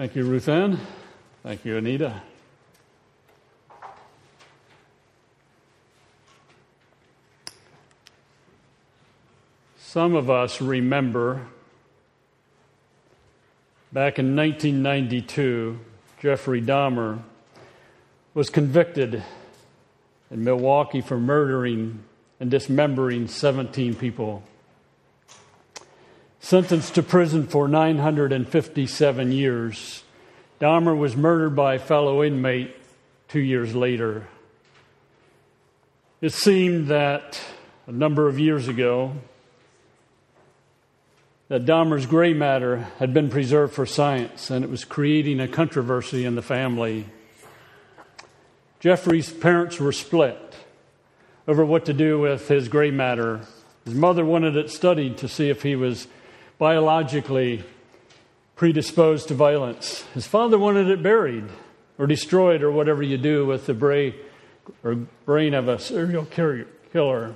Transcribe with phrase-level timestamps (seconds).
[0.00, 0.80] Thank you, Ruth Ann.
[1.42, 2.22] Thank you, Anita.
[9.76, 11.46] Some of us remember
[13.92, 15.78] back in 1992,
[16.22, 17.22] Jeffrey Dahmer
[18.32, 19.22] was convicted
[20.30, 22.02] in Milwaukee for murdering
[22.40, 24.44] and dismembering 17 people
[26.40, 30.02] sentenced to prison for 957 years.
[30.60, 32.74] Dahmer was murdered by a fellow inmate
[33.28, 34.26] two years later.
[36.20, 37.40] It seemed that
[37.86, 39.14] a number of years ago,
[41.48, 46.24] that Dahmer's gray matter had been preserved for science, and it was creating a controversy
[46.24, 47.06] in the family.
[48.78, 50.54] Jeffrey's parents were split
[51.48, 53.40] over what to do with his gray matter.
[53.84, 56.06] His mother wanted it studied to see if he was
[56.60, 57.64] biologically
[58.54, 60.02] predisposed to violence.
[60.12, 61.46] His father wanted it buried
[61.96, 64.12] or destroyed or whatever you do with the brain,
[64.84, 64.94] or
[65.24, 67.34] brain of a serial killer.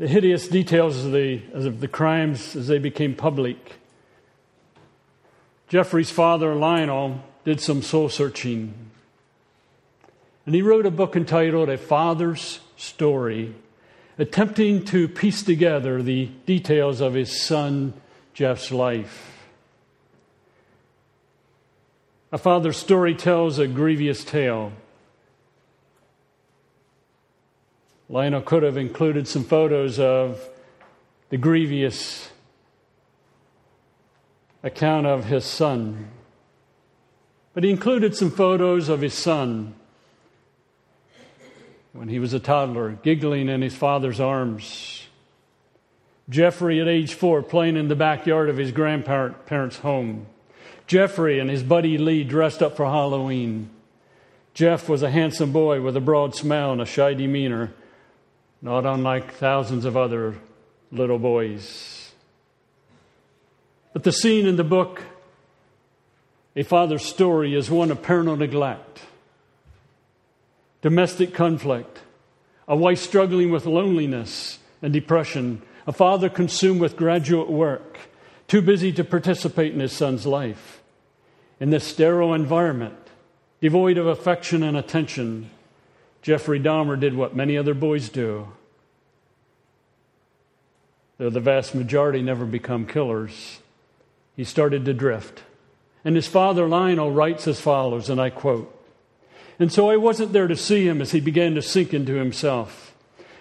[0.00, 3.76] The hideous details of the, of the crimes as they became public.
[5.68, 8.74] Jeffrey's father, Lionel, did some soul searching.
[10.46, 13.54] And he wrote a book entitled A Father's Story
[14.22, 17.92] attempting to piece together the details of his son
[18.34, 19.48] Jeff's life.
[22.30, 24.70] A father's story tells a grievous tale.
[28.08, 30.48] Lionel could have included some photos of
[31.30, 32.30] the grievous
[34.62, 36.12] account of his son.
[37.54, 39.74] But he included some photos of his son
[41.92, 45.06] when he was a toddler, giggling in his father's arms.
[46.28, 50.26] Jeffrey, at age four, playing in the backyard of his grandparents' home.
[50.86, 53.70] Jeffrey and his buddy Lee dressed up for Halloween.
[54.54, 57.72] Jeff was a handsome boy with a broad smile and a shy demeanor,
[58.60, 60.36] not unlike thousands of other
[60.90, 62.12] little boys.
[63.92, 65.02] But the scene in the book,
[66.56, 69.00] A Father's Story, is one of parental neglect
[70.82, 72.00] domestic conflict,
[72.68, 77.98] a wife struggling with loneliness and depression, a father consumed with graduate work,
[78.48, 80.82] too busy to participate in his son's life.
[81.60, 82.96] In this sterile environment,
[83.60, 85.50] devoid of affection and attention,
[86.20, 88.48] Jeffrey Dahmer did what many other boys do.
[91.18, 93.60] Though the vast majority never become killers,
[94.34, 95.42] he started to drift.
[96.04, 98.81] And his father, Lionel, writes as follows, and I quote
[99.62, 102.92] and so I wasn't there to see him as he began to sink into himself.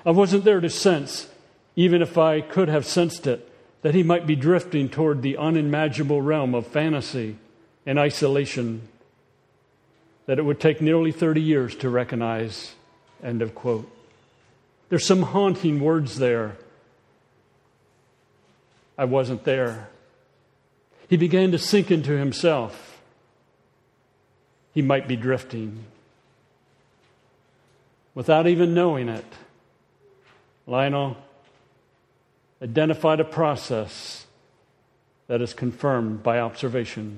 [0.05, 1.27] I wasn't there to sense,
[1.75, 3.51] even if I could have sensed it,
[3.81, 7.37] that he might be drifting toward the unimaginable realm of fantasy
[7.87, 8.87] and isolation
[10.27, 12.75] that it would take nearly 30 years to recognize.
[13.23, 13.91] End of quote.
[14.89, 16.55] There's some haunting words there.
[18.95, 19.89] I wasn't there.
[21.09, 23.01] He began to sink into himself.
[24.75, 25.85] He might be drifting
[28.13, 29.25] without even knowing it,
[30.67, 31.17] Lionel
[32.61, 34.25] identified a process
[35.27, 37.17] that is confirmed by observation.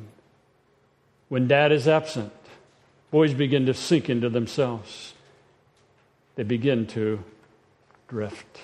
[1.29, 2.31] When dad is absent,
[3.11, 5.13] boys begin to sink into themselves,
[6.35, 7.23] they begin to
[8.07, 8.59] drift.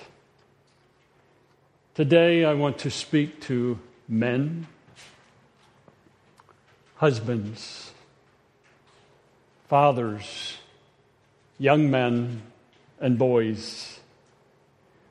[1.94, 4.68] Today, I want to speak to men,
[6.96, 7.90] husbands,
[9.68, 10.56] fathers,
[11.60, 12.40] young men
[13.00, 14.00] and boys.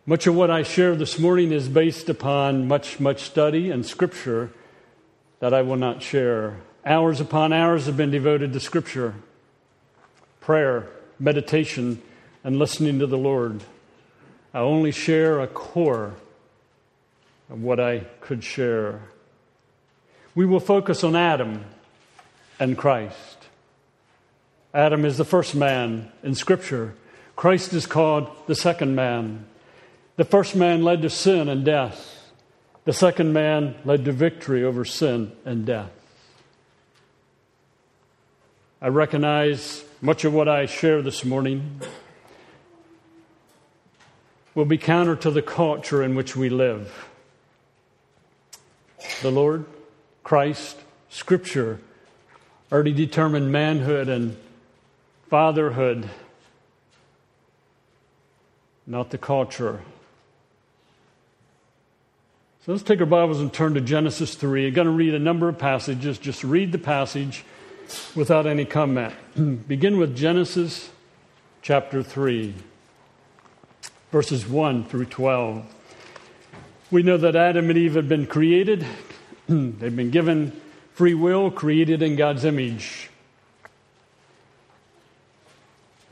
[0.07, 4.49] Much of what I share this morning is based upon much, much study and scripture
[5.41, 6.57] that I will not share.
[6.83, 9.13] Hours upon hours have been devoted to scripture,
[10.41, 10.89] prayer,
[11.19, 12.01] meditation,
[12.43, 13.61] and listening to the Lord.
[14.51, 16.15] I only share a core
[17.51, 19.01] of what I could share.
[20.33, 21.63] We will focus on Adam
[22.59, 23.38] and Christ.
[24.73, 26.93] Adam is the first man in Scripture.
[27.35, 29.45] Christ is called the second man.
[30.15, 32.31] The first man led to sin and death.
[32.85, 35.91] The second man led to victory over sin and death.
[38.81, 41.81] I recognize much of what I share this morning
[44.53, 47.09] will be counter to the culture in which we live.
[49.21, 49.65] The Lord,
[50.23, 50.77] Christ,
[51.09, 51.79] Scripture
[52.71, 54.37] already determined manhood and
[55.29, 56.09] fatherhood,
[58.87, 59.81] not the culture.
[62.65, 64.67] So let's take our Bibles and turn to Genesis 3.
[64.67, 66.17] I'm going to read a number of passages.
[66.17, 67.45] Just read the passage
[68.15, 69.13] without any comment.
[69.67, 70.89] Begin with Genesis
[71.61, 72.55] chapter 3,
[74.11, 75.63] verses 1 through 12.
[76.89, 78.83] We know that Adam and Eve had been created,
[79.47, 80.59] they've been given
[80.93, 83.11] free will, created in God's image.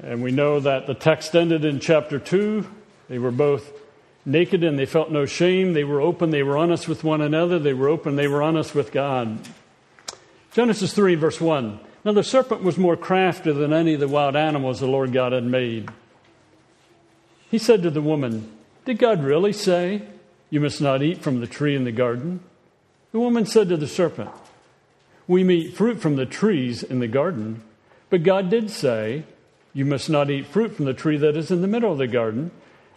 [0.01, 2.65] And we know that the text ended in chapter 2.
[3.09, 3.71] They were both
[4.25, 5.73] naked and they felt no shame.
[5.73, 7.57] They were open, they were honest with one another.
[7.57, 9.39] They were open, they were honest with God.
[10.53, 11.79] Genesis 3, verse 1.
[12.03, 15.31] Now the serpent was more crafty than any of the wild animals the Lord God
[15.31, 15.89] had made.
[17.49, 18.51] He said to the woman,
[18.85, 20.03] Did God really say,
[20.49, 22.41] You must not eat from the tree in the garden?
[23.11, 24.29] The woman said to the serpent,
[25.27, 27.63] We may eat fruit from the trees in the garden,
[28.09, 29.23] but God did say,
[29.77, 32.07] You must not eat fruit from the tree that is in the middle of the
[32.07, 32.49] garden,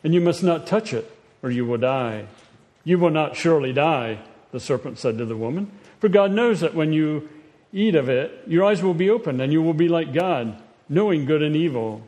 [0.03, 2.25] and you must not touch it or you will die.
[2.85, 5.71] You will not surely die, the serpent said to the woman.
[5.99, 7.29] For God knows that when you
[7.71, 10.57] eat of it, your eyes will be opened, and you will be like God,
[10.89, 12.01] knowing good and evil.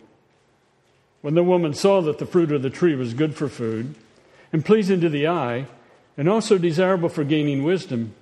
[1.20, 3.94] When the woman saw that the fruit of the tree was good for food,
[4.54, 5.66] and pleasing to the eye,
[6.16, 8.14] and also desirable for gaining wisdom,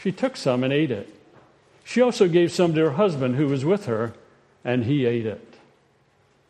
[0.00, 1.14] she took some and ate it.
[1.84, 4.14] She also gave some to her husband who was with her,
[4.64, 5.55] and he ate it.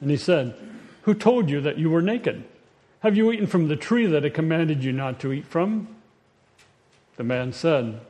[0.00, 0.54] And he said,
[1.02, 2.44] Who told you that you were naked?
[3.00, 5.88] Have you eaten from the tree that I commanded you not to eat from?
[7.16, 8.00] The man said,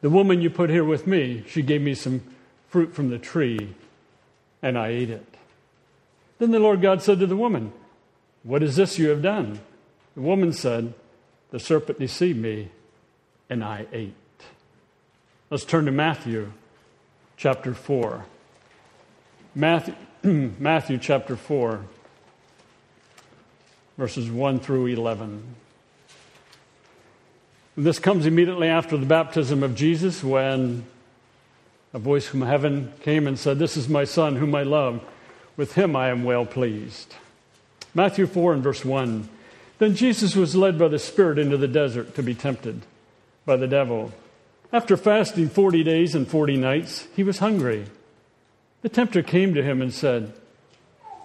[0.00, 2.22] The woman you put here with me, she gave me some
[2.68, 3.74] fruit from the tree,
[4.62, 5.36] and I ate it.
[6.38, 7.72] Then the Lord God said to the woman,
[8.42, 9.60] What is this you have done?
[10.14, 10.94] The woman said,
[11.50, 12.70] The serpent deceived me,
[13.50, 14.14] and I ate.
[15.50, 16.52] Let's turn to Matthew
[17.36, 18.26] chapter 4.
[19.54, 21.80] Matthew, Matthew chapter 4
[23.96, 25.54] verses 1 through 11.
[27.76, 30.84] This comes immediately after the baptism of Jesus when
[31.94, 35.04] a voice from heaven came and said, This is my Son whom I love.
[35.56, 37.14] With him I am well pleased.
[37.94, 39.28] Matthew 4 and verse 1.
[39.78, 42.82] Then Jesus was led by the Spirit into the desert to be tempted
[43.46, 44.12] by the devil.
[44.72, 47.86] After fasting 40 days and 40 nights, he was hungry.
[48.82, 50.32] The tempter came to him and said,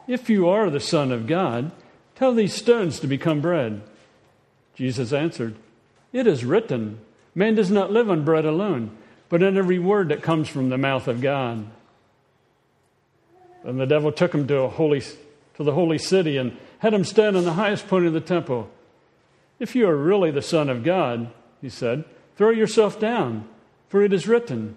[0.07, 1.71] If you are the Son of God,
[2.15, 3.81] Tell these stones to become bread.
[4.75, 5.55] Jesus answered,
[6.11, 6.99] It is written,
[7.35, 8.95] Man does not live on bread alone,
[9.29, 11.67] but on every word that comes from the mouth of God.
[13.63, 17.03] Then the devil took him to, a holy, to the holy city and had him
[17.03, 18.69] stand on the highest point of the temple.
[19.59, 22.03] If you are really the Son of God, he said,
[22.35, 23.47] throw yourself down,
[23.87, 24.75] for it is written,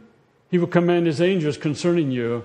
[0.50, 2.44] He will command His angels concerning you,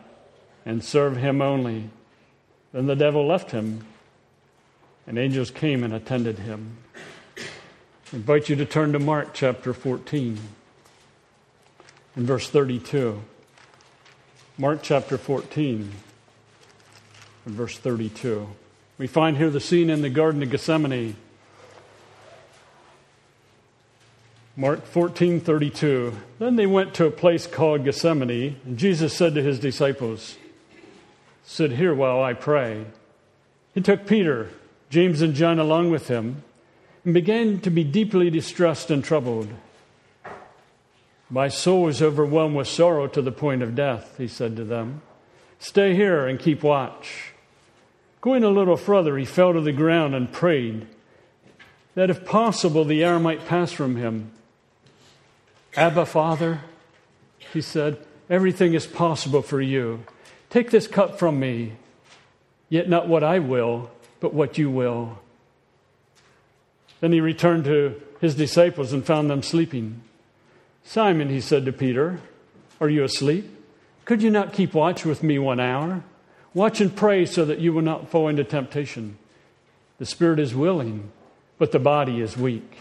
[0.65, 1.89] and serve him only.
[2.73, 3.85] Then the devil left him,
[5.05, 6.77] and angels came and attended him.
[7.37, 10.37] I invite you to turn to Mark chapter 14
[12.15, 13.21] and verse 32.
[14.57, 15.91] Mark chapter 14
[17.45, 18.47] and verse 32.
[18.97, 21.15] We find here the scene in the Garden of Gethsemane.
[24.55, 26.13] Mark 14:32.
[26.37, 30.35] Then they went to a place called Gethsemane, and Jesus said to his disciples,
[31.51, 32.85] Sit here while I pray.
[33.73, 34.51] He took Peter,
[34.89, 36.43] James, and John along with him
[37.03, 39.49] and began to be deeply distressed and troubled.
[41.29, 45.01] My soul is overwhelmed with sorrow to the point of death, he said to them.
[45.59, 47.33] Stay here and keep watch.
[48.21, 50.87] Going a little further, he fell to the ground and prayed
[51.95, 54.31] that if possible the air might pass from him.
[55.75, 56.61] Abba, Father,
[57.51, 57.97] he said,
[58.29, 60.05] everything is possible for you.
[60.51, 61.71] Take this cup from me,
[62.67, 63.89] yet not what I will,
[64.19, 65.17] but what you will.
[66.99, 70.01] Then he returned to his disciples and found them sleeping.
[70.83, 72.19] Simon, he said to Peter,
[72.81, 73.49] Are you asleep?
[74.03, 76.03] Could you not keep watch with me one hour?
[76.53, 79.17] Watch and pray so that you will not fall into temptation.
[79.99, 81.11] The spirit is willing,
[81.59, 82.77] but the body is weak.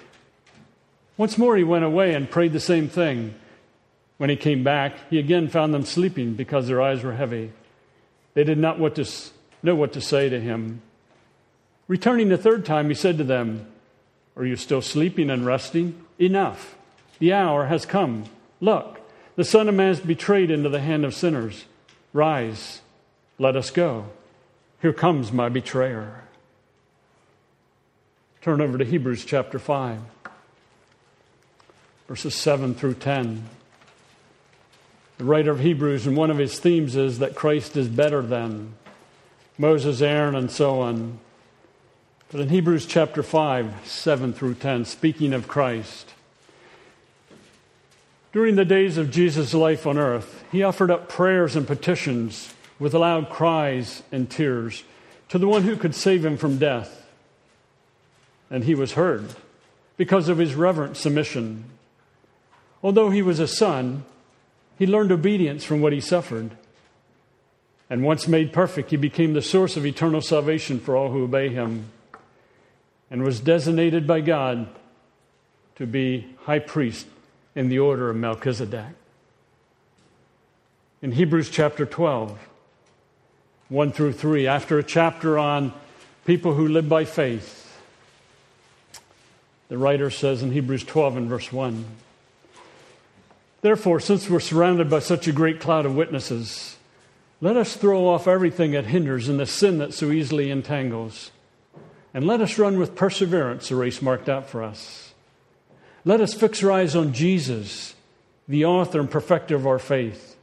[1.17, 3.37] Once more he went away and prayed the same thing.
[4.17, 7.53] When he came back, he again found them sleeping because their eyes were heavy.
[8.35, 9.09] They did not what to,
[9.63, 10.83] know what to say to him.
[11.89, 13.67] Returning the third time, he said to them,
[14.37, 16.05] Are you still sleeping and resting?
[16.19, 16.77] Enough.
[17.19, 18.25] The hour has come.
[18.61, 19.01] Look,
[19.37, 21.65] the Son of Man is betrayed into the hand of sinners.
[22.13, 22.81] Rise,
[23.39, 24.07] let us go.
[24.81, 26.25] Here comes my betrayer.
[28.41, 29.99] Turn over to Hebrews chapter 5,
[32.09, 33.45] verses 7 through 10.
[35.21, 38.73] The writer of Hebrews, and one of his themes is that Christ is better than
[39.59, 41.19] Moses, Aaron, and so on.
[42.33, 46.15] But in Hebrews chapter 5, 7 through 10, speaking of Christ,
[48.33, 52.95] during the days of Jesus' life on earth, he offered up prayers and petitions with
[52.95, 54.85] loud cries and tears
[55.29, 57.07] to the one who could save him from death.
[58.49, 59.35] And he was heard
[59.99, 61.65] because of his reverent submission.
[62.83, 64.05] Although he was a son,
[64.81, 66.53] he learned obedience from what he suffered.
[67.91, 71.51] And once made perfect, he became the source of eternal salvation for all who obey
[71.51, 71.91] him
[73.11, 74.69] and was designated by God
[75.77, 77.07] to be high priest
[77.55, 78.95] in the order of Melchizedek.
[81.03, 82.39] In Hebrews chapter 12,
[83.69, 85.75] 1 through 3, after a chapter on
[86.25, 87.79] people who live by faith,
[89.69, 91.85] the writer says in Hebrews 12 and verse 1
[93.63, 96.77] Therefore, since we're surrounded by such a great cloud of witnesses,
[97.41, 101.31] let us throw off everything that hinders and the sin that so easily entangles.
[102.13, 105.15] And let us run with perseverance the race marked out for us.
[106.05, 107.95] Let us fix our eyes on Jesus,
[108.49, 110.37] the author and perfecter of our faith,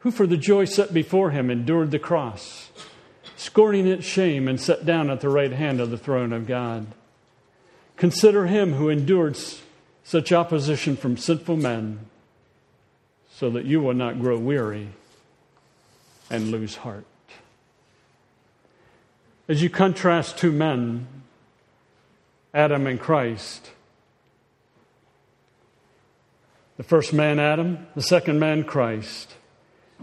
[0.00, 2.70] who for the joy set before him endured the cross,
[3.36, 6.86] scorning its shame, and sat down at the right hand of the throne of God.
[7.96, 9.36] Consider him who endured
[10.04, 11.98] such opposition from sinful men,
[13.32, 14.88] so that you will not grow weary
[16.30, 17.06] and lose heart.
[19.48, 21.06] As you contrast two men,
[22.52, 23.70] Adam and Christ,
[26.76, 29.34] the first man, Adam, the second man, Christ,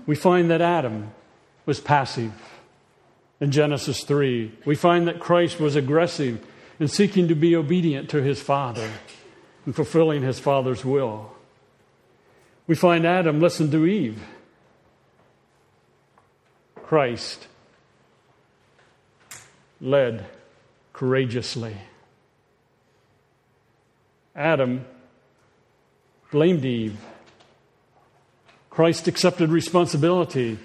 [0.05, 1.11] we find that Adam
[1.65, 2.33] was passive
[3.39, 4.51] in Genesis 3.
[4.65, 6.43] We find that Christ was aggressive
[6.79, 8.89] in seeking to be obedient to his Father
[9.65, 11.31] and fulfilling his father's will.
[12.67, 14.21] We find Adam listened to Eve.
[16.75, 17.47] Christ
[19.79, 20.25] led
[20.93, 21.75] courageously.
[24.35, 24.85] Adam
[26.31, 26.97] blamed Eve.
[28.69, 30.57] Christ accepted responsibility.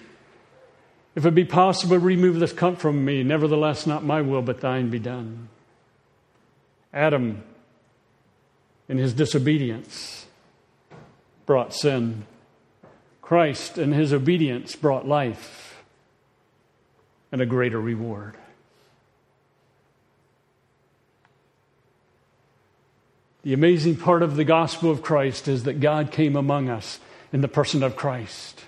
[1.15, 3.23] If it be possible, remove this cup from me.
[3.23, 5.49] Nevertheless, not my will, but thine be done.
[6.93, 7.43] Adam
[8.89, 10.27] in his disobedience
[11.45, 12.27] brought sin.
[13.23, 15.83] Christ in his obedience brought life
[17.33, 18.37] and a greater reward.
[23.43, 26.99] The amazing part of the gospel of Christ is that God came among us
[27.33, 28.65] in the person of Christ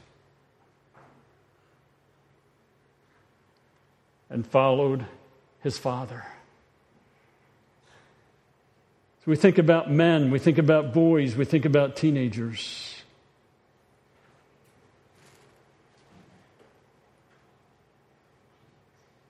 [4.30, 5.06] and followed
[5.62, 6.26] his Father
[9.28, 13.02] we think about men, we think about boys, we think about teenagers.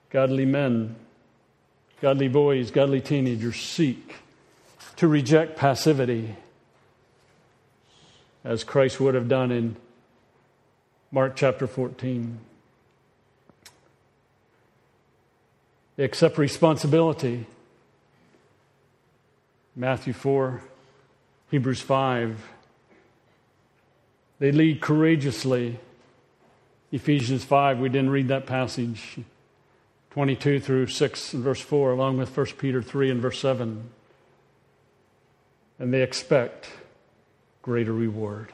[0.09, 0.95] Godly men,
[1.99, 4.15] godly boys, godly teenagers seek
[4.95, 6.37] to reject passivity
[8.45, 9.75] as Christ would have done in
[11.11, 12.39] Mark chapter 14.
[15.97, 17.47] They accept responsibility
[19.79, 20.61] Matthew 4,
[21.51, 22.49] Hebrews 5.
[24.39, 25.79] They lead courageously.
[26.91, 29.19] Ephesians 5, we didn't read that passage.
[30.09, 33.89] 22 through 6 and verse 4, along with 1 Peter 3 and verse 7.
[35.79, 36.69] And they expect
[37.61, 38.51] greater reward.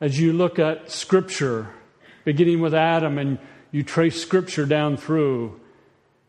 [0.00, 1.68] As you look at Scripture,
[2.24, 3.38] beginning with Adam and
[3.74, 5.58] you trace Scripture down through,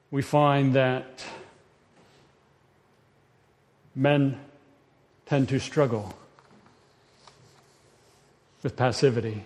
[0.10, 1.24] we find that
[3.94, 4.40] men
[5.28, 6.16] tend to struggle
[8.64, 9.44] with passivity.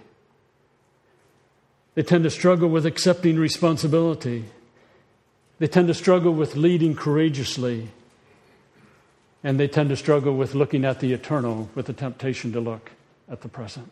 [1.95, 4.45] They tend to struggle with accepting responsibility.
[5.57, 7.89] They tend to struggle with leading courageously.
[9.43, 12.91] And they tend to struggle with looking at the eternal with the temptation to look
[13.29, 13.91] at the present.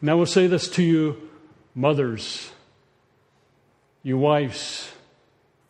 [0.00, 1.28] And I will say this to you,
[1.74, 2.52] mothers,
[4.02, 4.90] you wives,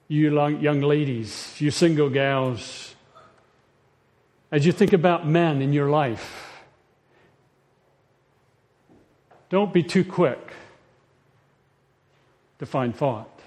[0.09, 0.31] you
[0.61, 2.95] young ladies, you single gals.
[4.51, 6.63] As you think about men in your life,
[9.49, 10.53] don't be too quick
[12.59, 13.41] to find fault,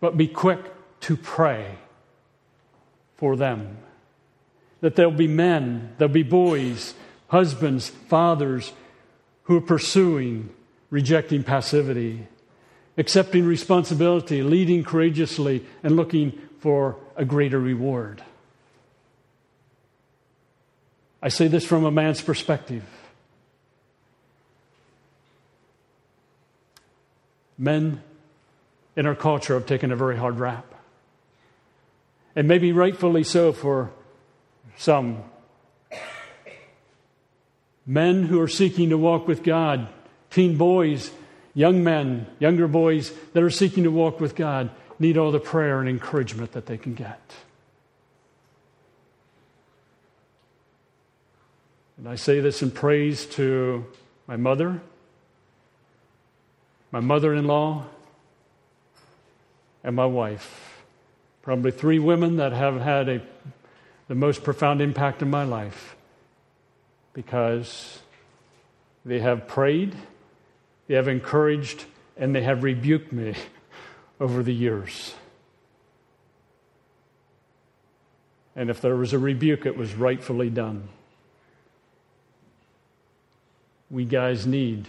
[0.00, 0.60] but be quick
[1.00, 1.76] to pray
[3.16, 3.78] for them.
[4.80, 6.94] That there'll be men, there'll be boys,
[7.28, 8.72] husbands, fathers
[9.44, 10.50] who are pursuing
[10.90, 12.26] rejecting passivity,
[12.98, 18.22] accepting responsibility, leading courageously, and looking for a greater reward.
[21.22, 22.84] I say this from a man's perspective.
[27.56, 28.02] Men
[28.96, 30.70] in our culture have taken a very hard rap
[32.36, 33.90] and maybe rightfully so for
[34.76, 35.22] some.
[37.86, 39.88] Men who are seeking to walk with God,
[40.30, 41.10] teen boys,
[41.54, 45.80] young men, younger boys that are seeking to walk with God, need all the prayer
[45.80, 47.20] and encouragement that they can get.
[51.96, 53.84] And I say this in praise to
[54.26, 54.80] my mother,
[56.90, 57.84] my mother in law,
[59.84, 60.82] and my wife.
[61.42, 63.22] Probably three women that have had a,
[64.08, 65.96] the most profound impact in my life
[67.12, 67.98] because
[69.04, 69.94] they have prayed,
[70.90, 71.84] they have encouraged,
[72.16, 73.36] and they have rebuked me
[74.20, 75.14] over the years.
[78.56, 80.88] And if there was a rebuke, it was rightfully done.
[83.88, 84.88] We guys need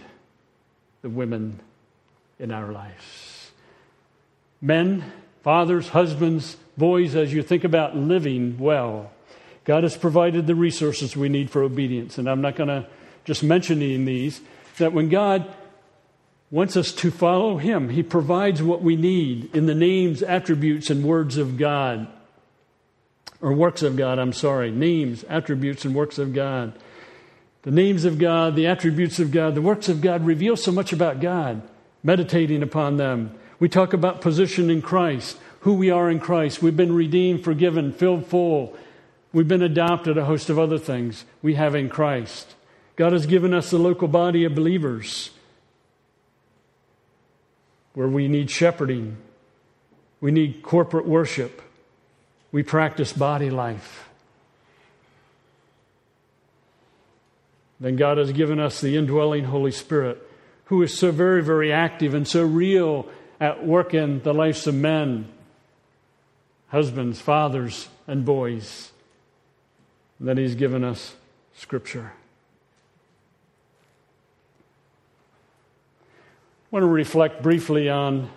[1.02, 1.60] the women
[2.40, 3.52] in our lives.
[4.60, 5.04] Men,
[5.42, 9.12] Fathers, husbands, boys, as you think about living well,
[9.64, 12.18] God has provided the resources we need for obedience.
[12.18, 12.88] And I'm not going to
[13.24, 14.40] just mentioning these,
[14.78, 15.54] that when God
[16.52, 21.02] wants us to follow Him, He provides what we need in the names, attributes, and
[21.02, 22.06] words of God.
[23.40, 24.70] Or works of God, I'm sorry.
[24.70, 26.74] Names, attributes, and works of God.
[27.62, 30.92] The names of God, the attributes of God, the works of God reveal so much
[30.92, 31.62] about God,
[32.04, 36.60] meditating upon them we talk about position in Christ, who we are in Christ.
[36.60, 38.76] We've been redeemed, forgiven, filled full.
[39.32, 42.56] We've been adopted, a host of other things we have in Christ.
[42.96, 45.30] God has given us a local body of believers
[47.94, 49.16] where we need shepherding,
[50.20, 51.62] we need corporate worship,
[52.50, 54.08] we practice body life.
[57.80, 60.22] Then God has given us the indwelling Holy Spirit,
[60.66, 63.08] who is so very, very active and so real
[63.40, 65.26] at work in the lives of men,
[66.68, 68.92] husbands, fathers, and boys.
[70.20, 71.16] that He's given us
[71.54, 72.12] Scripture.
[76.72, 78.28] Want to reflect briefly on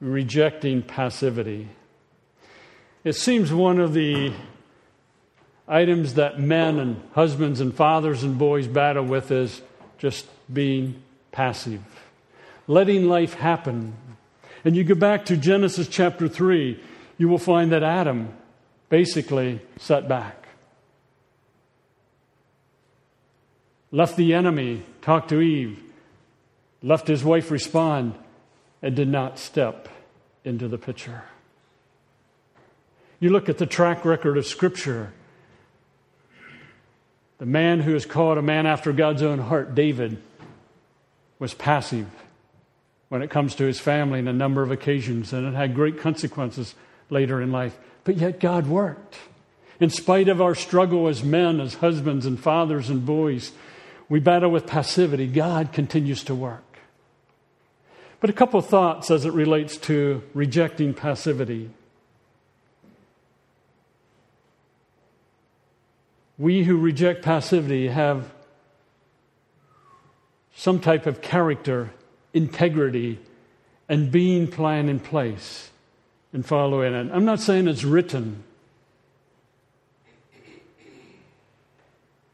[0.00, 1.68] rejecting passivity.
[3.02, 4.32] It seems one of the
[5.66, 9.60] items that men and husbands and fathers and boys battle with is
[9.98, 11.82] just being passive
[12.68, 13.94] letting life happen.
[14.64, 16.80] And you go back to Genesis chapter 3,
[17.18, 18.34] you will find that Adam
[18.88, 20.48] basically sat back.
[23.92, 25.80] Left the enemy talk to Eve,
[26.86, 28.14] left his wife respond,
[28.80, 29.88] and did not step
[30.44, 31.24] into the picture.
[33.18, 35.12] You look at the track record of Scripture.
[37.38, 40.22] The man who is called a man after God's own heart, David,
[41.40, 42.06] was passive
[43.08, 45.98] when it comes to his family in a number of occasions, and it had great
[45.98, 46.76] consequences
[47.10, 47.76] later in life.
[48.04, 49.16] But yet God worked.
[49.80, 53.50] In spite of our struggle as men, as husbands and fathers and boys,
[54.08, 55.26] we battle with passivity.
[55.26, 56.62] God continues to work.
[58.20, 61.70] But a couple of thoughts as it relates to rejecting passivity.
[66.38, 68.32] We who reject passivity have
[70.54, 71.90] some type of character
[72.32, 73.18] integrity
[73.88, 75.70] and being plan in place
[76.32, 77.10] and following it.
[77.12, 78.42] I'm not saying it's written,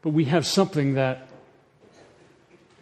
[0.01, 1.27] but we have something that,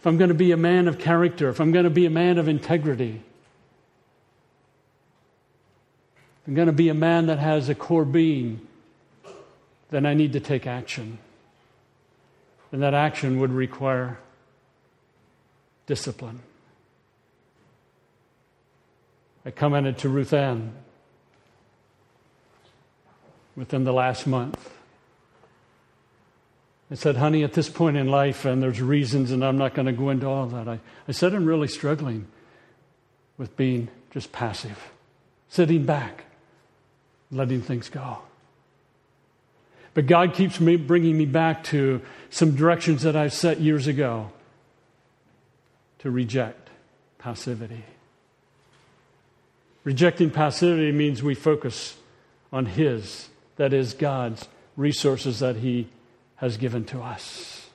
[0.02, 2.10] if I'm going to be a man of character, if I'm going to be a
[2.10, 3.22] man of integrity,
[6.42, 8.68] if I'm going to be a man that has a core being,
[9.92, 11.20] then I need to take action.
[12.72, 14.18] And that action would require
[15.86, 16.40] discipline.
[19.46, 20.72] I commented to Ruth Ann
[23.56, 24.81] within the last month.
[26.92, 29.86] I said, honey, at this point in life, and there's reasons, and I'm not going
[29.86, 30.68] to go into all that.
[30.68, 32.28] I, I said, I'm really struggling
[33.38, 34.92] with being just passive,
[35.48, 36.26] sitting back,
[37.32, 38.18] letting things go.
[39.94, 44.32] But God keeps me, bringing me back to some directions that I set years ago
[46.00, 46.70] to reject
[47.20, 47.86] passivity.
[49.86, 51.96] Rejecting passivity means we focus
[52.52, 55.88] on His, that is, God's resources that He
[56.42, 57.70] has given to us.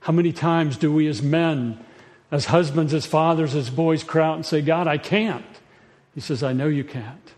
[0.00, 1.78] How many times do we as men,
[2.32, 5.44] as husbands, as fathers, as boys, cry out and say, God, I can't?
[6.16, 7.32] He says, I know you can't.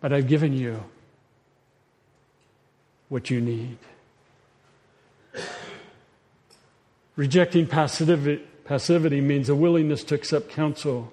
[0.00, 0.82] But I've given you
[3.08, 3.78] what you need.
[7.14, 11.12] Rejecting passivity, means a willingness to accept counsel,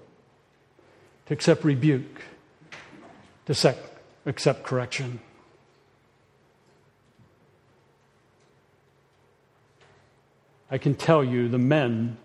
[1.28, 2.24] to accept rebuke,
[3.46, 3.76] to
[4.26, 5.20] accept correction.
[10.72, 12.18] I can tell you the men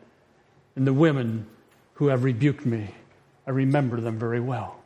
[0.77, 1.47] and the women
[1.95, 2.95] who have rebuked me,
[3.45, 4.77] I remember them very well.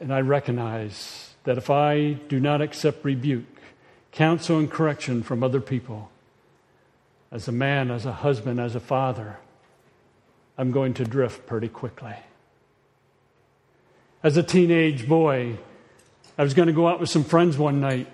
[0.00, 3.44] And I recognize that if I do not accept rebuke,
[4.10, 6.10] counsel, and correction from other people,
[7.30, 9.38] as a man, as a husband, as a father,
[10.56, 12.14] I'm going to drift pretty quickly.
[14.22, 15.58] As a teenage boy,
[16.36, 18.08] I was going to go out with some friends one night.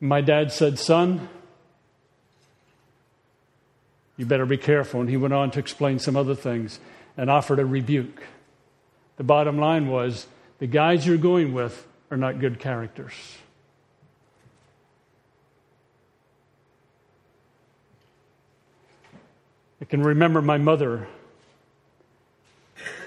[0.00, 1.28] My dad said, Son,
[4.16, 5.00] you better be careful.
[5.00, 6.78] And he went on to explain some other things
[7.16, 8.22] and offered a rebuke.
[9.16, 10.26] The bottom line was
[10.58, 13.14] the guys you're going with are not good characters.
[19.80, 21.08] I can remember my mother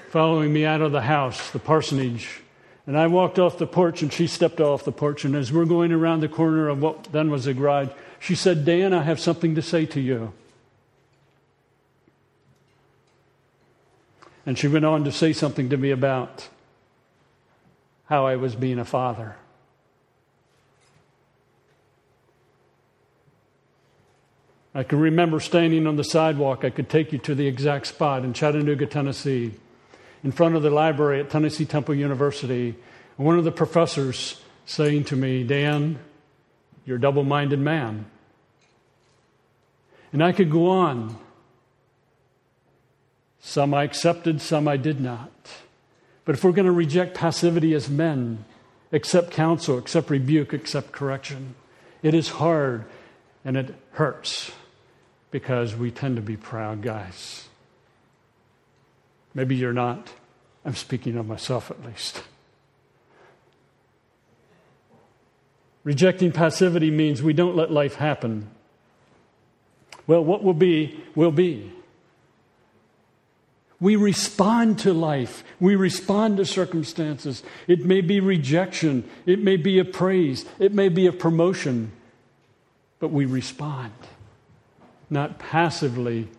[0.09, 2.41] following me out of the house, the parsonage,
[2.87, 5.25] and I walked off the porch and she stepped off the porch.
[5.25, 8.63] And as we're going around the corner of what then was a garage, she said,
[8.63, 10.33] Dan, I have something to say to you.
[14.45, 16.47] And she went on to say something to me about
[18.05, 19.35] how I was being a father.
[24.75, 26.63] I can remember standing on the sidewalk.
[26.63, 29.53] I could take you to the exact spot in Chattanooga, Tennessee
[30.25, 32.75] in front of the library at Tennessee Temple University,
[33.17, 35.99] and one of the professors saying to me, Dan,
[36.83, 38.07] you're a double minded man.
[40.11, 41.15] And I could go on.
[43.39, 45.29] Some I accepted, some I did not.
[46.25, 48.45] But if we're going to reject passivity as men,
[48.91, 51.53] accept counsel, accept rebuke, accept correction,
[52.01, 52.85] it is hard
[53.43, 54.51] and it hurts
[55.29, 57.47] because we tend to be proud guys.
[59.35, 60.09] Maybe you're not.
[60.63, 62.23] I'm speaking of myself at least.
[65.83, 68.49] Rejecting passivity means we don't let life happen.
[70.07, 71.71] Well, what will be, will be.
[73.79, 75.43] We respond to life.
[75.59, 77.43] We respond to circumstances.
[77.67, 79.07] It may be rejection.
[79.27, 80.45] It may be a praise.
[80.57, 81.91] It may be a promotion.
[82.99, 83.91] But we respond,
[85.09, 86.29] not passively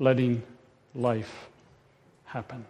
[0.00, 0.42] letting
[0.94, 1.51] life
[2.32, 2.64] happen.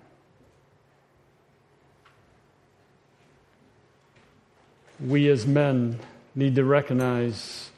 [4.98, 6.00] We as men
[6.34, 7.70] need to recognize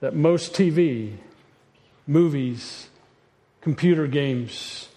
[0.00, 1.16] that most TV,
[2.06, 2.88] movies,
[3.60, 4.88] computer games,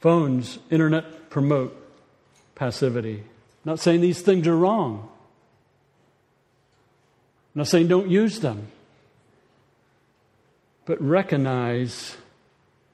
[0.00, 1.74] phones, internet promote
[2.54, 3.20] passivity.
[3.20, 3.24] I'm
[3.64, 5.08] not saying these things are wrong.
[7.54, 8.66] I'm not saying don't use them.
[10.84, 12.18] But recognize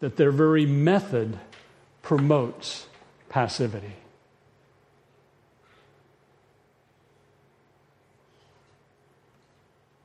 [0.01, 1.39] that their very method
[2.03, 2.87] promotes
[3.29, 3.95] passivity.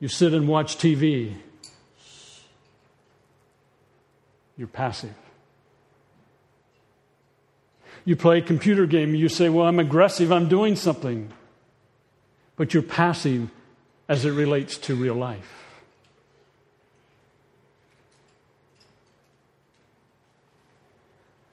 [0.00, 1.34] You sit and watch TV,
[4.56, 5.14] you're passive.
[8.04, 11.32] You play a computer game, you say, Well, I'm aggressive, I'm doing something.
[12.56, 13.50] But you're passive
[14.08, 15.63] as it relates to real life.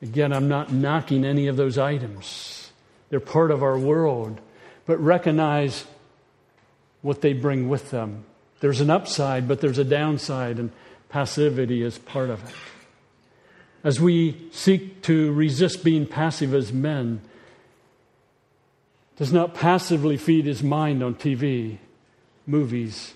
[0.02, 2.72] Again, I'm not knocking any of those items.
[3.10, 4.40] They're part of our world.
[4.86, 5.86] But recognize
[7.02, 8.26] what they bring with them.
[8.60, 10.72] There's an upside, but there's a downside, and
[11.10, 12.56] passivity is part of it.
[13.84, 17.22] As we seek to resist being passive as men,
[19.18, 21.78] does not passively feed his mind on TV,
[22.48, 23.14] movies,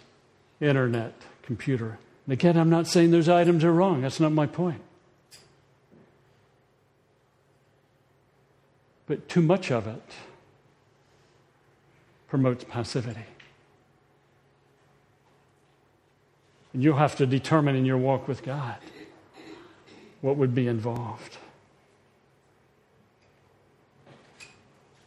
[0.59, 1.97] internet, computer.
[2.25, 4.01] And again, I'm not saying those items are wrong.
[4.01, 4.81] That's not my point.
[9.07, 10.03] But too much of it
[12.27, 13.25] promotes passivity.
[16.73, 18.77] And you'll have to determine in your walk with God
[20.21, 21.37] what would be involved.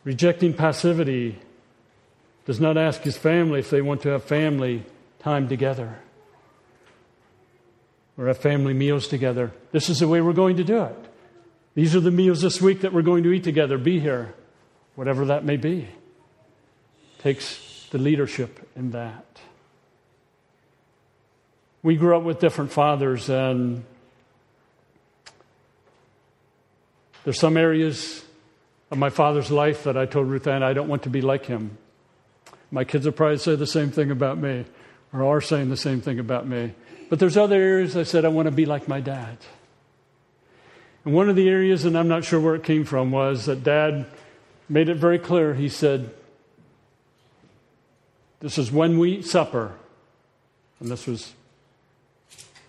[0.04, 1.38] Rejecting passivity
[2.46, 4.84] does not ask his family if they want to have family
[5.18, 5.98] time together
[8.16, 9.52] or have family meals together.
[9.72, 11.07] This is the way we're going to do it.
[11.78, 13.78] These are the meals this week that we're going to eat together.
[13.78, 14.34] Be here,
[14.96, 15.86] whatever that may be.
[17.20, 19.24] Takes the leadership in that.
[21.84, 23.84] We grew up with different fathers, and
[27.22, 28.24] there's some areas
[28.90, 31.46] of my father's life that I told Ruth Ann I don't want to be like
[31.46, 31.78] him.
[32.72, 34.64] My kids will probably say the same thing about me,
[35.12, 36.74] or are saying the same thing about me.
[37.08, 39.38] But there's other areas I said I want to be like my dad.
[41.08, 43.64] And one of the areas, and I'm not sure where it came from, was that
[43.64, 44.04] dad
[44.68, 45.54] made it very clear.
[45.54, 46.10] He said,
[48.40, 49.72] This is when we eat supper.
[50.78, 51.32] And this was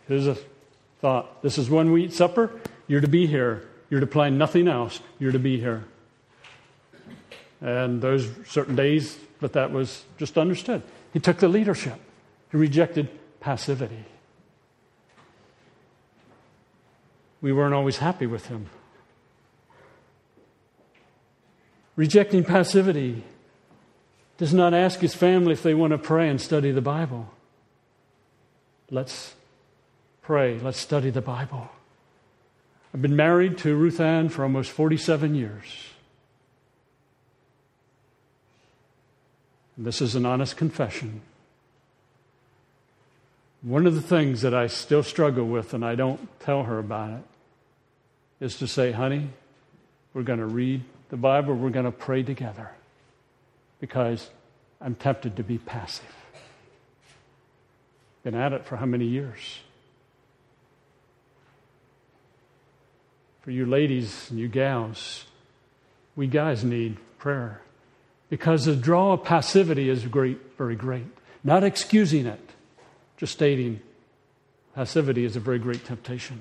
[0.07, 0.39] his
[1.01, 1.41] thought.
[1.41, 2.61] This is when we eat supper.
[2.87, 3.67] You're to be here.
[3.89, 5.01] You're to plan nothing else.
[5.19, 5.83] You're to be here.
[7.59, 10.81] And those certain days, but that was just understood.
[11.11, 11.99] He took the leadership,
[12.51, 13.09] he rejected
[13.41, 14.05] passivity.
[17.41, 18.69] We weren't always happy with him.
[21.95, 23.23] Rejecting passivity
[24.37, 27.29] does not ask his family if they want to pray and study the Bible.
[28.89, 29.35] Let's
[30.21, 31.69] pray, let's study the Bible.
[32.93, 35.65] I've been married to Ruth Ann for almost 47 years.
[39.77, 41.21] And This is an honest confession.
[43.61, 47.11] One of the things that I still struggle with, and I don't tell her about
[47.11, 47.23] it,
[48.39, 49.29] is to say, honey,
[50.13, 52.69] we're going to read the Bible, we're going to pray together
[53.79, 54.29] because
[54.79, 56.05] I'm tempted to be passive.
[58.23, 59.59] Been at it for how many years?
[63.41, 65.25] For you ladies and you gals,
[66.15, 67.61] we guys need prayer.
[68.29, 71.07] Because the draw of passivity is great, very great.
[71.43, 72.48] Not excusing it,
[73.19, 73.79] just stating
[74.73, 76.39] passivity is a very great temptation.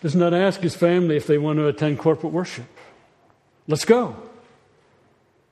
[0.00, 2.66] Does not ask his family if they want to attend corporate worship.
[3.68, 4.16] Let's go.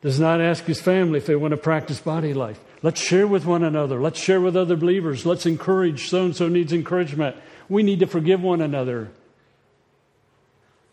[0.00, 2.58] Does not ask his family if they want to practice body life.
[2.82, 4.00] Let's share with one another.
[4.00, 5.26] Let's share with other believers.
[5.26, 6.08] Let's encourage.
[6.08, 7.36] So and so needs encouragement.
[7.68, 9.10] We need to forgive one another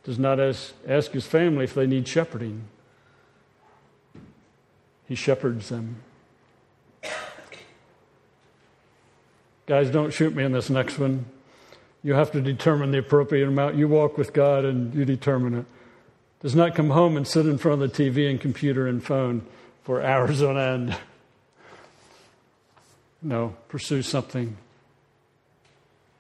[0.06, 2.68] does not ask, ask his family if they need shepherding.
[5.08, 6.04] He shepherds them.
[9.66, 11.26] Guys, don't shoot me in this next one.
[12.04, 13.76] You have to determine the appropriate amount.
[13.76, 15.66] You walk with God and you determine it.
[16.42, 19.44] Does not come home and sit in front of the TV and computer and phone
[19.84, 20.98] for hours on end.
[23.24, 24.56] No, pursue something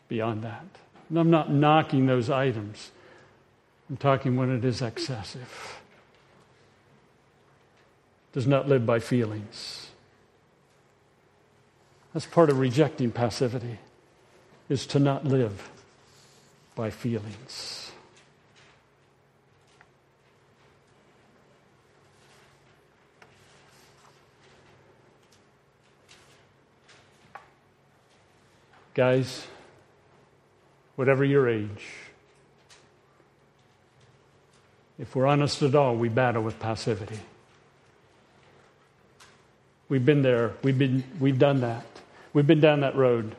[0.07, 0.65] beyond that.
[1.09, 2.89] And I'm not knocking those items.
[3.89, 5.79] I'm talking when it is excessive.
[8.33, 9.89] Does not live by feelings.
[12.15, 13.77] That's part of rejecting passivity,
[14.69, 15.69] is to not live
[16.73, 17.91] by feelings.
[28.93, 29.45] Guys,
[30.95, 31.67] whatever your age,
[34.97, 37.19] if we're honest at all, we battle with passivity.
[39.89, 41.85] We've been there, we've, been, we've done that.
[42.35, 43.35] We've been down that road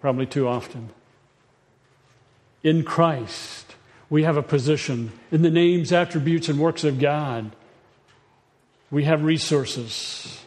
[0.00, 0.90] probably too often.
[2.62, 3.74] In Christ,
[4.08, 7.50] we have a position in the names, attributes, and works of God.
[8.92, 10.40] We have resources.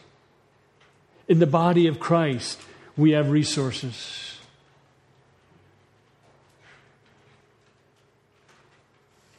[1.28, 2.58] In the body of Christ,
[2.96, 4.32] we have resources.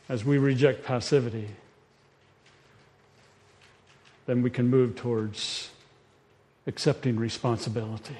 [0.09, 1.47] as we reject passivity,
[4.27, 5.71] then we can move towards
[6.67, 8.17] accepting responsibility.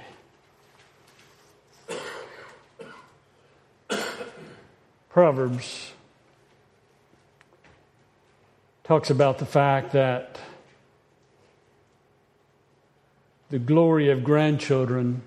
[5.13, 5.91] Proverbs
[8.84, 10.39] talks about the fact that
[13.52, 15.21] the glory of grandchildren,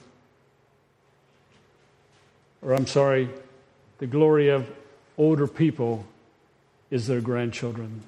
[2.63, 3.31] or I'm sorry,
[3.99, 4.69] the glory of
[5.17, 6.05] older people
[6.91, 8.03] is their grandchildren.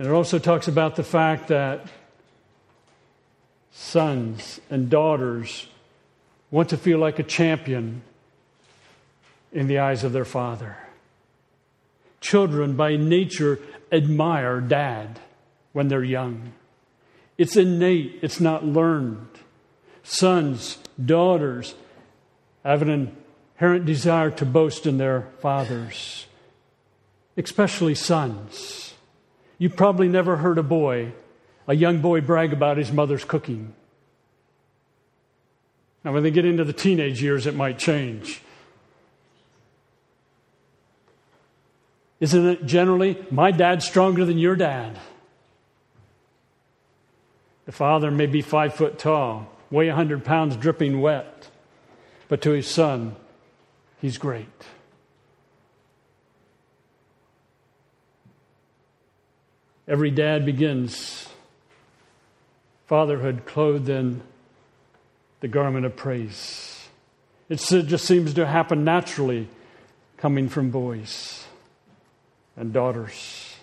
[0.00, 1.86] And it also talks about the fact that
[3.70, 5.68] sons and daughters
[6.54, 8.00] want to feel like a champion
[9.52, 10.76] in the eyes of their father.
[12.20, 13.58] Children, by nature,
[13.90, 15.18] admire dad
[15.72, 16.52] when they're young.
[17.36, 19.26] It's innate, it's not learned.
[20.04, 21.74] Sons, daughters
[22.64, 23.16] have an
[23.58, 26.28] inherent desire to boast in their fathers,
[27.36, 28.94] especially sons.
[29.58, 31.14] You probably never heard a boy,
[31.66, 33.74] a young boy, brag about his mother's cooking.
[36.04, 38.42] Now, when they get into the teenage years, it might change.
[42.20, 44.98] Isn't it generally, my dad's stronger than your dad?
[47.64, 51.48] The father may be five foot tall, weigh 100 pounds, dripping wet,
[52.28, 53.16] but to his son,
[54.00, 54.46] he's great.
[59.88, 61.28] Every dad begins
[62.86, 64.22] fatherhood clothed in
[65.44, 66.88] the garment of praise.
[67.50, 69.46] It just seems to happen naturally
[70.16, 71.44] coming from boys
[72.56, 73.54] and daughters.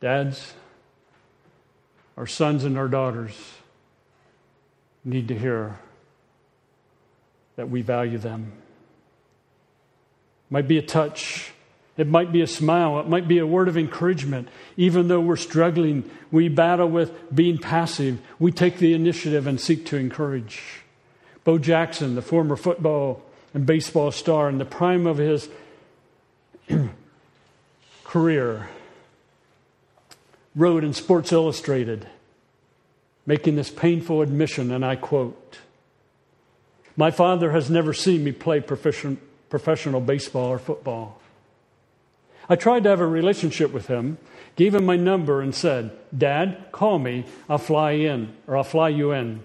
[0.00, 0.54] Dads,
[2.16, 3.38] our sons and our daughters
[5.04, 5.78] need to hear
[7.54, 8.50] that we value them.
[10.50, 11.52] Might be a touch,
[11.96, 14.48] it might be a smile, it might be a word of encouragement.
[14.76, 19.84] Even though we're struggling, we battle with being passive, we take the initiative and seek
[19.86, 20.82] to encourage.
[21.44, 25.50] Bo Jackson, the former football and baseball star in the prime of his
[28.04, 28.68] career,
[30.54, 32.06] wrote in Sports Illustrated,
[33.26, 35.58] making this painful admission, and I quote
[36.96, 41.21] My father has never seen me play professional baseball or football.
[42.48, 44.18] I tried to have a relationship with him,
[44.56, 48.88] gave him my number, and said, Dad, call me, I'll fly in, or I'll fly
[48.88, 49.42] you in.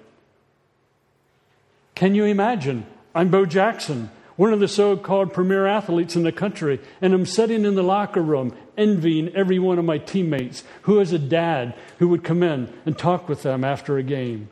[1.96, 2.86] Can you imagine?
[3.16, 7.26] I'm Bo Jackson, one of the so called premier athletes in the country, and I'm
[7.26, 11.74] sitting in the locker room envying every one of my teammates who has a dad
[11.98, 14.50] who would come in and talk with them after a game.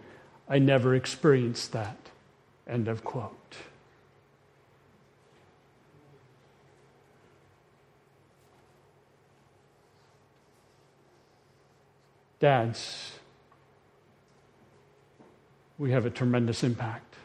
[0.50, 1.98] I never experienced that.
[2.68, 3.45] End of quote.
[12.46, 13.14] Dads,
[15.80, 17.16] we have a tremendous impact.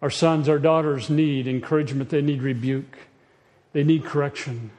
[0.00, 2.96] Our sons, our daughters need encouragement, they need rebuke,
[3.72, 4.70] they need correction.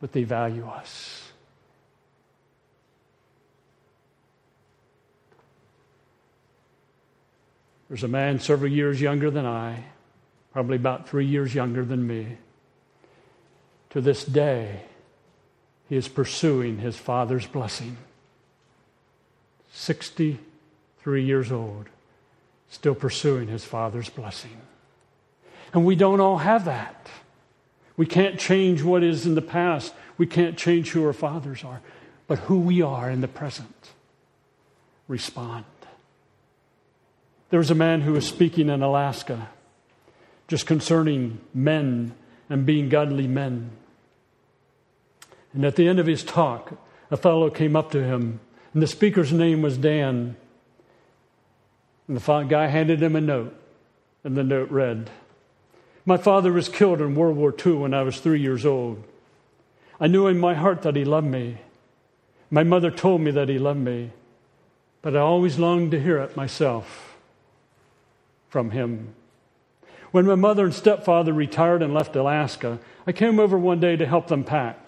[0.00, 1.24] But they value us.
[7.88, 9.86] There's a man several years younger than I,
[10.52, 12.38] probably about three years younger than me.
[13.90, 14.82] To this day,
[15.88, 17.96] he is pursuing his father's blessing.
[19.72, 21.86] 63 years old,
[22.68, 24.60] still pursuing his father's blessing.
[25.72, 27.08] And we don't all have that.
[27.96, 29.92] We can't change what is in the past.
[30.16, 31.80] We can't change who our fathers are.
[32.26, 33.90] But who we are in the present,
[35.08, 35.64] respond.
[37.50, 39.48] There was a man who was speaking in Alaska
[40.46, 42.14] just concerning men
[42.50, 43.70] and being godly men.
[45.52, 46.74] And at the end of his talk,
[47.10, 48.40] a fellow came up to him,
[48.72, 50.36] and the speaker's name was Dan.
[52.06, 53.54] And the guy handed him a note,
[54.24, 55.10] and the note read
[56.04, 59.02] My father was killed in World War II when I was three years old.
[60.00, 61.58] I knew in my heart that he loved me.
[62.50, 64.12] My mother told me that he loved me,
[65.02, 67.16] but I always longed to hear it myself
[68.48, 69.14] from him.
[70.10, 74.06] When my mother and stepfather retired and left Alaska, I came over one day to
[74.06, 74.87] help them pack.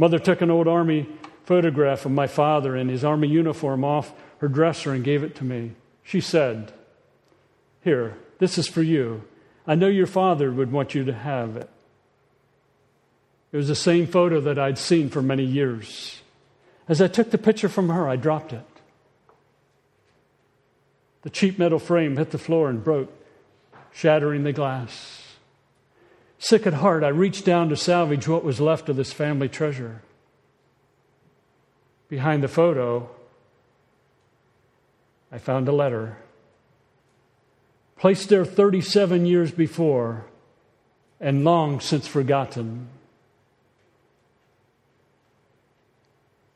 [0.00, 1.06] Mother took an old army
[1.44, 5.44] photograph of my father in his army uniform off her dresser and gave it to
[5.44, 5.72] me.
[6.02, 6.72] She said,
[7.82, 9.24] Here, this is for you.
[9.66, 11.68] I know your father would want you to have it.
[13.52, 16.22] It was the same photo that I'd seen for many years.
[16.88, 18.64] As I took the picture from her, I dropped it.
[21.24, 23.12] The cheap metal frame hit the floor and broke,
[23.92, 25.19] shattering the glass.
[26.42, 30.00] Sick at heart, I reached down to salvage what was left of this family treasure.
[32.08, 33.10] Behind the photo,
[35.30, 36.16] I found a letter
[37.98, 40.24] placed there 37 years before
[41.20, 42.88] and long since forgotten.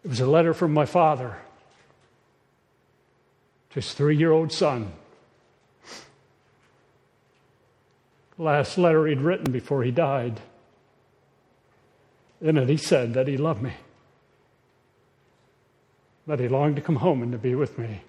[0.03, 1.37] It was a letter from my father
[3.69, 4.95] to his three year old son.
[8.37, 10.41] Last letter he'd written before he died.
[12.41, 13.73] In it, he said that he loved me,
[16.27, 18.03] that he longed to come home and to be with me.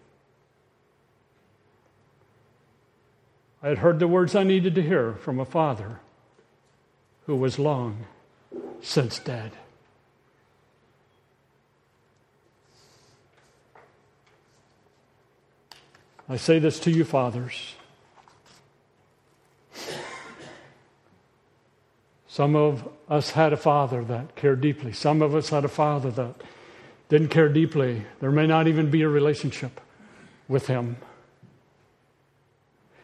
[3.62, 6.00] I had heard the words I needed to hear from a father
[7.26, 8.06] who was long
[8.82, 9.52] since dead.
[16.28, 17.76] I say this to you, fathers.
[22.36, 24.92] Some of us had a father that cared deeply.
[24.92, 26.36] Some of us had a father that
[27.08, 28.04] didn't care deeply.
[28.20, 29.80] There may not even be a relationship
[30.50, 30.98] with him.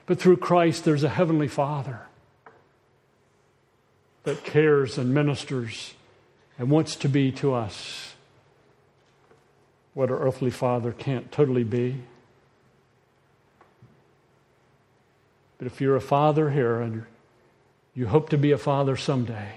[0.06, 2.02] But through Christ, there's a heavenly Father
[4.24, 5.94] that cares and ministers
[6.60, 8.16] and wants to be to us
[9.94, 12.02] what our earthly Father can't totally be.
[15.58, 17.06] But if you're a father here and
[17.94, 19.54] you hope to be a father someday,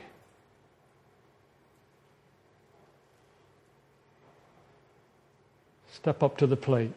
[5.92, 6.92] step up to the plate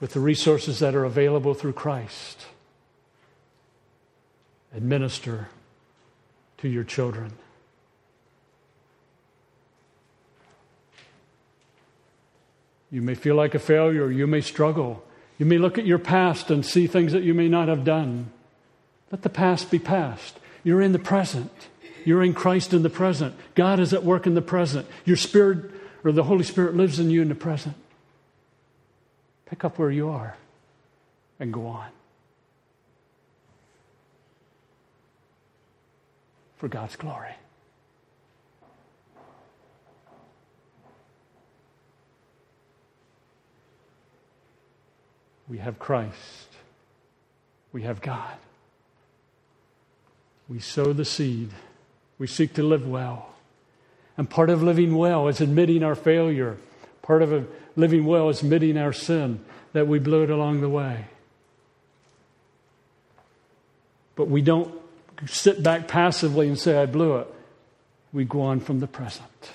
[0.00, 2.46] with the resources that are available through Christ
[4.72, 5.48] and minister
[6.58, 7.32] to your children.
[12.90, 15.04] You may feel like a failure, you may struggle.
[15.38, 18.30] You may look at your past and see things that you may not have done.
[19.10, 20.38] Let the past be past.
[20.68, 21.50] You're in the present.
[22.04, 23.34] You're in Christ in the present.
[23.54, 24.86] God is at work in the present.
[25.06, 25.70] Your spirit
[26.04, 27.74] or the Holy Spirit lives in you in the present.
[29.46, 30.36] Pick up where you are
[31.40, 31.88] and go on.
[36.58, 37.32] For God's glory.
[45.48, 46.12] We have Christ.
[47.72, 48.36] We have God.
[50.48, 51.50] We sow the seed.
[52.18, 53.34] We seek to live well.
[54.16, 56.56] And part of living well is admitting our failure.
[57.02, 61.06] Part of living well is admitting our sin that we blew it along the way.
[64.16, 64.74] But we don't
[65.26, 67.28] sit back passively and say, I blew it.
[68.12, 69.52] We go on from the present.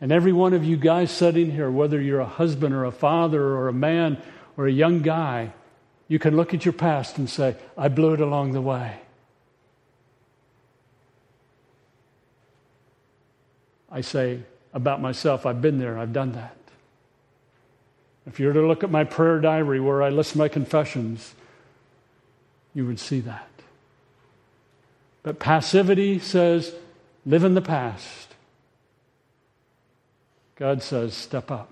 [0.00, 3.42] And every one of you guys sitting here, whether you're a husband or a father
[3.42, 4.20] or a man
[4.56, 5.52] or a young guy,
[6.08, 8.98] you can look at your past and say, I blew it along the way.
[13.92, 14.40] I say
[14.72, 16.56] about myself, I've been there, I've done that.
[18.26, 21.34] If you were to look at my prayer diary where I list my confessions,
[22.74, 23.50] you would see that.
[25.22, 26.72] But passivity says,
[27.26, 28.34] live in the past.
[30.56, 31.68] God says, step up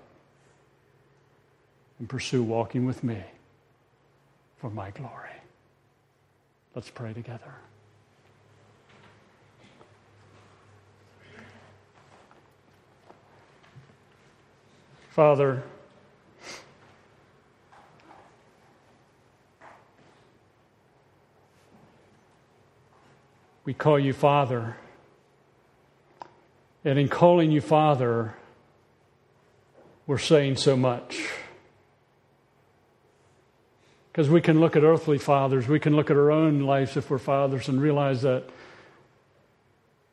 [1.99, 3.21] and pursue walking with me
[4.57, 5.29] for my glory.
[6.75, 7.53] Let's pray together.
[15.11, 15.61] Father,
[23.65, 24.77] we call you Father.
[26.85, 28.35] And in calling you Father,
[30.07, 31.21] we're saying so much.
[34.13, 37.09] Because we can look at earthly fathers, we can look at our own lives if
[37.09, 38.45] we're fathers and realize that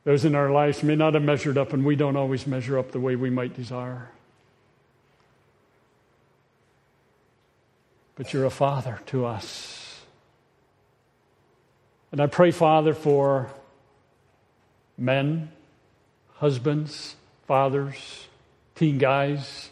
[0.03, 2.91] those in our lives may not have measured up, and we don't always measure up
[2.91, 4.11] the way we might desire.
[8.19, 10.01] But you're a father to us.
[12.11, 13.49] And I pray, Father, for
[14.99, 15.51] men,
[16.35, 17.14] husbands,
[17.47, 18.27] fathers,
[18.75, 19.71] teen guys,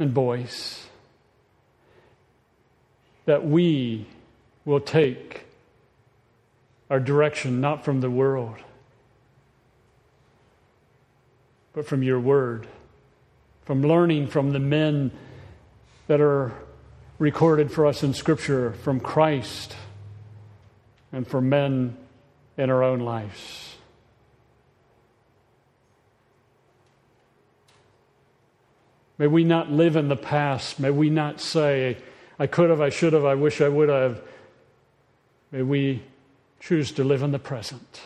[0.00, 0.84] and boys,
[3.24, 4.06] that we
[4.64, 5.44] will take
[6.90, 8.56] our direction not from the world,
[11.72, 12.66] but from your word,
[13.64, 15.12] from learning from the men
[16.12, 16.52] that are
[17.18, 19.74] recorded for us in Scripture from Christ
[21.10, 21.96] and for men
[22.58, 23.76] in our own lives.
[29.16, 30.78] May we not live in the past.
[30.78, 31.96] May we not say,
[32.38, 34.20] I could have, I should have, I wish I would have.
[35.50, 36.02] May we
[36.60, 38.02] choose to live in the present.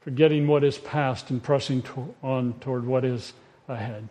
[0.00, 3.32] Forgetting what is past and pressing to- on toward what is
[3.68, 4.08] ahead.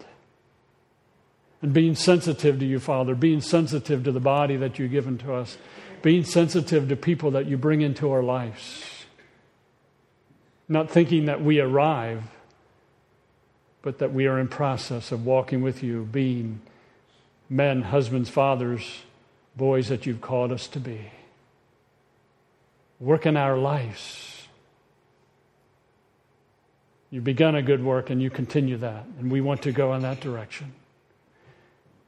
[1.64, 5.34] And being sensitive to you, Father, being sensitive to the body that you've given to
[5.34, 5.58] us,
[6.02, 8.84] being sensitive to people that you bring into our lives.
[10.68, 12.24] Not thinking that we arrive,
[13.82, 16.60] but that we are in process of walking with you, being
[17.50, 19.00] men, husbands, fathers,
[19.56, 21.12] boys that you've called us to be.
[23.00, 24.48] Work in our lives.
[27.10, 30.02] You've begun a good work and you continue that, and we want to go in
[30.02, 30.74] that direction.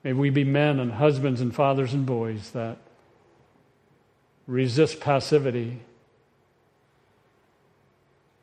[0.06, 2.78] May we be men and husbands and fathers and boys that
[4.46, 5.80] resist passivity,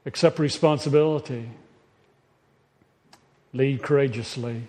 [0.05, 1.51] accept responsibility,
[3.53, 4.65] lead courageously,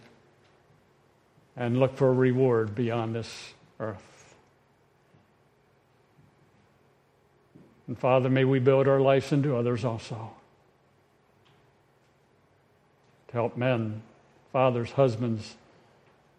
[1.58, 4.36] and look for a reward beyond this earth.
[7.88, 10.32] And Father, may we build our lives into others also.
[13.30, 14.04] To help men,
[14.52, 15.56] fathers, husbands,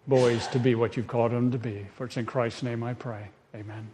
[0.06, 1.86] boys to be what you've called them to be.
[1.94, 3.28] For it's in Christ's name I pray.
[3.54, 3.88] Amen.